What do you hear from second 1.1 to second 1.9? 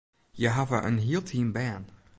team bern.